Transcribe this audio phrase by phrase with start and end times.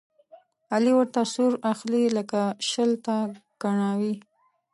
[0.73, 3.15] علي ورته سور اخلي، لکه شل ته
[3.61, 4.13] کڼاوې.